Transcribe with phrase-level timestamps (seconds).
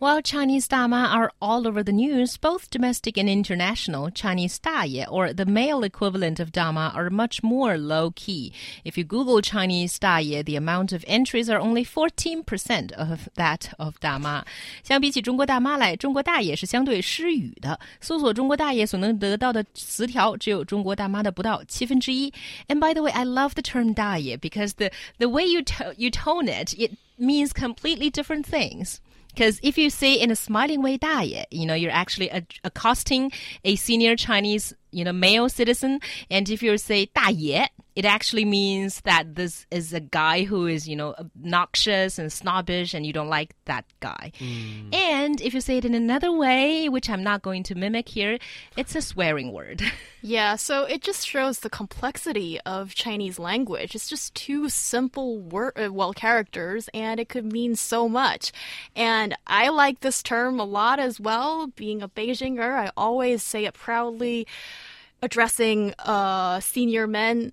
[0.00, 5.32] While Chinese Dama are all over the news, both domestic and international, Chinese Daye, or
[5.32, 8.52] the male equivalent of Dama, are much more low key.
[8.84, 13.98] If you Google Chinese Daye, the amount of entries are only 14% of that of
[13.98, 14.44] Dama.
[14.82, 17.80] 相比起中国大妈来，中国大爷是相对失语的。
[18.02, 22.30] 搜索中国大爷所能得到的词条只有中国大妈的不到七分之一。
[22.68, 26.10] And by the way, I love the term 大爷 because the the way you to, you
[26.10, 28.98] tone it, it means completely different things.
[29.30, 32.30] Because if you say in a smiling way 大爷, you know, you're actually
[32.64, 33.30] accosting
[33.64, 36.00] a senior Chinese, you know, male citizen.
[36.30, 40.87] And if you say 大爷, it actually means that this is a guy who is,
[40.87, 44.31] you know, obnoxious and snobbish and you don't like that guy.
[44.39, 44.95] Mm.
[44.95, 48.37] And if you say it in another way, which I'm not going to mimic here,
[48.77, 49.81] it's a swearing word.
[50.21, 53.93] yeah, so it just shows the complexity of Chinese language.
[53.93, 58.53] It's just two simple word, uh, well, characters, and it could mean so much.
[58.95, 61.67] And I like this term a lot as well.
[61.67, 64.47] Being a Beijinger, I always say it proudly
[65.21, 67.51] addressing uh, senior men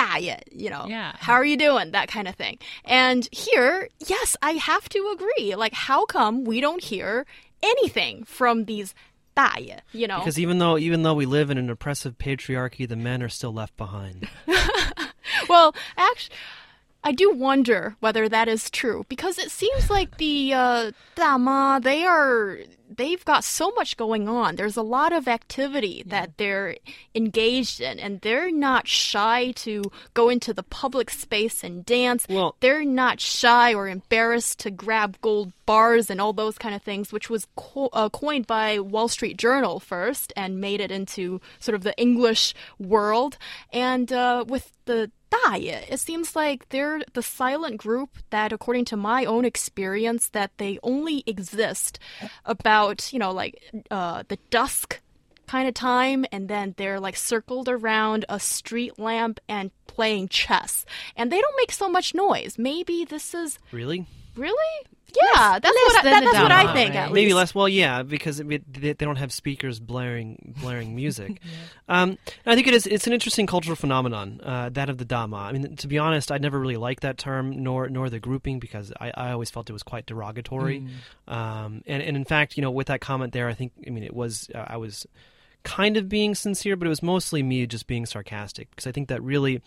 [0.00, 1.12] Daye, you know, yeah.
[1.18, 1.90] how are you doing?
[1.90, 2.58] That kind of thing.
[2.84, 5.54] And here, yes, I have to agree.
[5.54, 7.26] Like, how come we don't hear
[7.62, 8.94] anything from these
[9.36, 10.18] Daye, you know?
[10.18, 13.52] Because even though even though we live in an oppressive patriarchy, the men are still
[13.52, 14.28] left behind.
[15.48, 16.36] well, actually
[17.02, 22.04] I do wonder whether that is true because it seems like the uh, dama they
[22.04, 22.58] are
[22.96, 24.56] they've got so much going on.
[24.56, 26.20] There's a lot of activity yeah.
[26.20, 26.76] that they're
[27.14, 29.84] engaged in, and they're not shy to
[30.14, 32.26] go into the public space and dance.
[32.28, 36.82] Well, they're not shy or embarrassed to grab gold bars and all those kind of
[36.82, 41.40] things, which was co uh, coined by Wall Street Journal first and made it into
[41.60, 43.38] sort of the English world.
[43.72, 45.86] And uh, with the 大爷.
[45.88, 50.78] It seems like they're the silent group that, according to my own experience, that they
[50.82, 51.98] only exist
[52.44, 55.00] about, you know, like uh, the dusk
[55.46, 60.84] kind of time, and then they're like circled around a street lamp and playing chess.
[61.16, 62.56] And they don't make so much noise.
[62.58, 63.58] Maybe this is.
[63.72, 64.06] Really?
[64.36, 64.86] Really?
[65.14, 66.94] Yeah, that's less what I, that, that's what I think.
[66.94, 67.12] Right?
[67.12, 67.54] Maybe less.
[67.54, 71.40] Well, yeah, because it, they, don't have speakers blaring blaring music.
[71.88, 72.02] yeah.
[72.02, 72.86] um, I think it is.
[72.86, 75.36] It's an interesting cultural phenomenon, uh, that of the dama.
[75.36, 78.58] I mean, to be honest, I never really liked that term, nor nor the grouping,
[78.58, 80.80] because I, I always felt it was quite derogatory.
[81.28, 81.32] Mm.
[81.32, 84.04] Um, and and in fact, you know, with that comment there, I think I mean
[84.04, 85.06] it was uh, I was
[85.62, 89.08] kind of being sincere, but it was mostly me just being sarcastic because I think
[89.08, 89.62] that really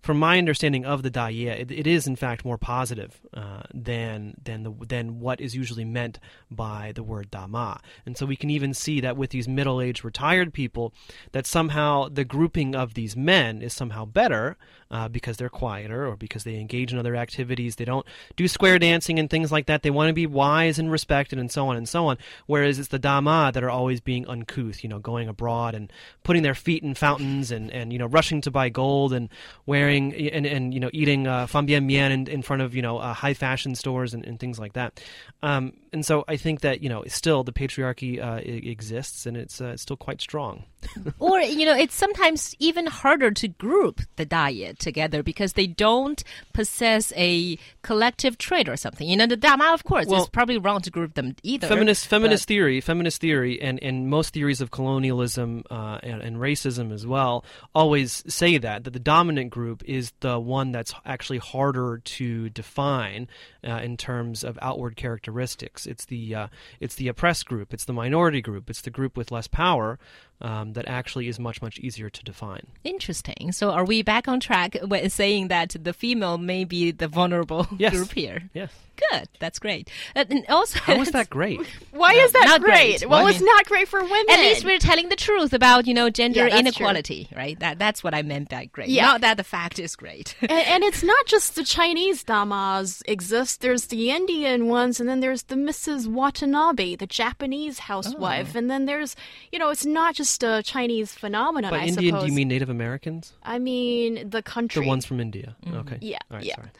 [0.00, 4.34] from my understanding of the Daye, it, it is in fact more positive uh, than
[4.42, 6.18] than the than what is usually meant
[6.50, 7.80] by the word Dama.
[8.06, 10.94] And so we can even see that with these middle-aged retired people,
[11.32, 14.56] that somehow the grouping of these men is somehow better
[14.90, 17.76] uh, because they're quieter or because they engage in other activities.
[17.76, 19.82] They don't do square dancing and things like that.
[19.82, 22.18] They want to be wise and respected and so on and so on.
[22.46, 25.92] Whereas it's the Dama that are always being uncouth, you know, going abroad and
[26.22, 29.28] putting their feet in fountains and, and you know rushing to buy gold and
[29.66, 32.82] wearing wearing and, and you know eating uh, fangbian mian in, in front of you
[32.82, 35.00] know uh, high fashion stores and, and things like that.
[35.42, 39.60] Um, and so I think that you know still the patriarchy uh, exists and it's
[39.60, 40.64] uh, it's still quite strong.
[41.18, 46.22] or you know it's sometimes even harder to group the Daye together because they don't
[46.52, 49.08] possess a collective trait or something.
[49.08, 51.66] You know the dama of course well, it's probably wrong to group them either.
[51.66, 52.48] Feminist feminist but...
[52.48, 57.44] theory, feminist theory, and and most theories of colonialism uh, and, and racism as well
[57.74, 62.48] always say that that the dominant group group is the one that's actually harder to
[62.50, 63.28] define
[63.66, 65.77] uh, in terms of outward characteristics.
[65.86, 66.48] It's the uh,
[66.80, 67.72] it's the oppressed group.
[67.72, 68.70] It's the minority group.
[68.70, 69.98] It's the group with less power
[70.40, 72.66] um, that actually is much much easier to define.
[72.84, 73.52] Interesting.
[73.52, 77.66] So are we back on track when saying that the female may be the vulnerable
[77.78, 77.94] yes.
[77.94, 78.50] group here?
[78.54, 78.70] Yes.
[79.12, 79.28] Good.
[79.38, 79.90] That's great.
[80.16, 81.60] Uh, and also, how is that great?
[81.92, 82.98] Why is that not great?
[82.98, 83.08] great?
[83.08, 84.26] Well, it's not great for women.
[84.28, 87.38] At least we're telling the truth about you know gender yeah, inequality, true.
[87.38, 87.58] right?
[87.60, 88.88] That that's what I meant by great.
[88.88, 89.06] Yeah.
[89.06, 90.34] Not that the fact is great.
[90.40, 93.60] and, and, it's not just the Chinese damas exist.
[93.60, 96.06] There's the Indian ones, and then there's the Mrs.
[96.06, 98.58] Watanabe, the Japanese housewife, oh.
[98.58, 99.14] and then there's
[99.52, 101.70] you know it's not just a Chinese phenomenon.
[101.70, 102.22] By I Indian, suppose.
[102.22, 103.34] do you mean Native Americans?
[103.42, 104.82] I mean the country.
[104.82, 105.56] The ones from India.
[105.64, 105.80] Mm -hmm.
[105.80, 105.98] Okay.
[106.00, 106.18] Yeah.
[106.30, 106.56] Right, yeah.
[106.56, 106.70] Sorry.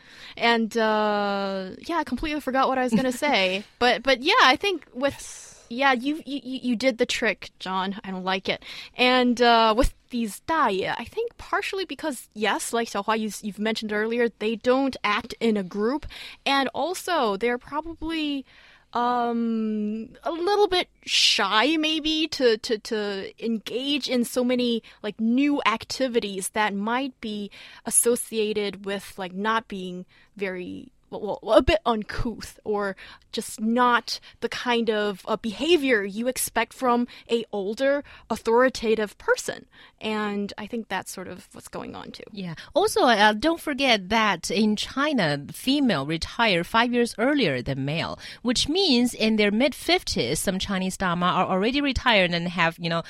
[0.52, 3.62] And uh, yeah, I completely forgot what I was going to say.
[3.85, 5.14] But but yeah, I think with.
[5.14, 8.00] Yes Yeah, you you you did the trick, John.
[8.02, 8.64] I don't like it.
[8.96, 13.93] And uh, with these daye, I think partially because yes, like Xiaohua you, you've mentioned
[13.93, 16.06] earlier, they don't act in a group,
[16.46, 18.46] and also they're probably
[18.94, 25.61] um a little bit shy maybe to to to engage in so many like new
[25.67, 27.50] activities that might be
[27.85, 30.06] associated with like not being
[30.37, 32.97] very well, a bit uncouth or
[33.33, 39.67] just not the kind of uh, behavior you expect from a older authoritative person.
[40.01, 42.25] And i think that's sort of what's going on too.
[42.33, 42.55] Yeah.
[42.75, 48.69] Also uh, don't forget that in china female retire five years earlier than male which
[48.69, 53.03] means in their mid 50s some chinese dama are already retired and have you know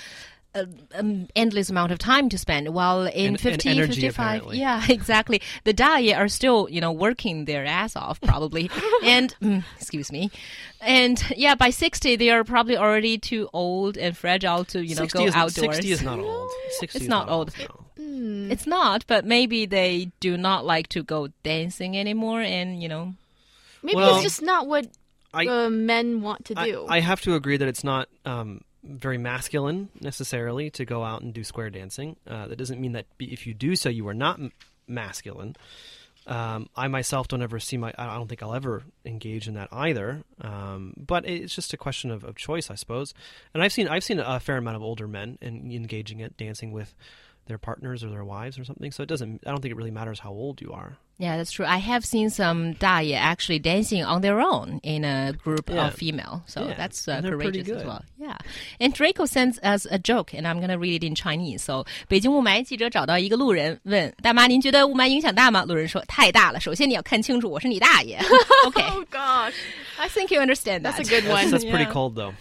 [0.92, 4.58] an endless amount of time to spend while in and, 50 and energy, 55 apparently.
[4.58, 5.40] yeah exactly.
[5.64, 8.70] The daye are still you know working their ass off probably.
[9.02, 10.30] And mm, excuse me.
[10.80, 15.06] And yeah by 60 they are probably already too old and fragile to you know
[15.06, 15.76] go is, outdoors.
[15.76, 16.50] 60 is not old.
[16.80, 17.52] 60 It's is not old.
[17.58, 18.50] no.
[18.52, 23.14] it's not but maybe they do not like to go dancing anymore and you know.
[23.82, 24.86] Maybe Well, it's just not what
[25.32, 26.86] I- uh, men want to I, do.
[26.88, 31.34] I have to agree that it's not um, very masculine necessarily to go out and
[31.34, 32.16] do square dancing.
[32.26, 34.52] Uh, that doesn't mean that if you do so, you are not m-
[34.86, 35.56] masculine.
[36.26, 37.92] Um, I myself don't ever see my.
[37.96, 40.22] I don't think I'll ever engage in that either.
[40.42, 43.14] Um, but it's just a question of, of choice, I suppose.
[43.54, 46.70] And I've seen I've seen a fair amount of older men in, engaging at dancing
[46.70, 46.94] with
[47.47, 48.91] their partners or their wives or something.
[48.91, 49.41] So it doesn't.
[49.45, 50.97] I don't think it really matters how old you are.
[51.19, 51.65] Yeah, that's true.
[51.65, 55.87] I have seen some daye actually dancing on their own in a group Yeah.
[55.87, 56.41] of female.
[56.47, 57.87] So Yeah, that's uh, and they're pretty courageous as good.
[57.87, 58.01] well.
[58.17, 58.37] Yeah.
[58.79, 61.61] And Draco sends us a joke, and I'm gonna read it in Chinese.
[61.61, 66.59] So 北京雾霾记者找到一个路人，问大妈：“您觉得雾霾影响大吗？”路人说：“太大了。
[66.59, 68.17] 首先你要看清楚，我是你大爷。”
[68.65, 69.53] okay, oh gosh
[69.99, 70.93] I think you understand that.
[70.95, 71.91] That's a good That's, one that's pretty Yeah.
[71.93, 72.33] cold though.